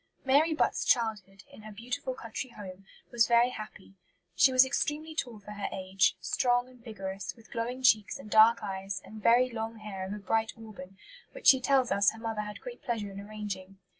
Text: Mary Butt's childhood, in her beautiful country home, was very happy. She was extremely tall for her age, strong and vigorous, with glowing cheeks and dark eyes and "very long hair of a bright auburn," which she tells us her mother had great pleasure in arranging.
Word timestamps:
Mary 0.25 0.51
Butt's 0.55 0.83
childhood, 0.83 1.43
in 1.53 1.61
her 1.61 1.71
beautiful 1.71 2.15
country 2.15 2.49
home, 2.49 2.87
was 3.11 3.27
very 3.27 3.51
happy. 3.51 3.93
She 4.33 4.51
was 4.51 4.65
extremely 4.65 5.13
tall 5.13 5.37
for 5.37 5.51
her 5.51 5.67
age, 5.71 6.17
strong 6.19 6.67
and 6.67 6.83
vigorous, 6.83 7.35
with 7.35 7.51
glowing 7.51 7.83
cheeks 7.83 8.17
and 8.17 8.27
dark 8.27 8.63
eyes 8.63 8.99
and 9.05 9.21
"very 9.21 9.51
long 9.51 9.75
hair 9.77 10.03
of 10.07 10.11
a 10.13 10.17
bright 10.17 10.53
auburn," 10.57 10.97
which 11.33 11.45
she 11.45 11.61
tells 11.61 11.91
us 11.91 12.13
her 12.13 12.19
mother 12.19 12.41
had 12.41 12.61
great 12.61 12.81
pleasure 12.81 13.11
in 13.11 13.19
arranging. 13.19 13.77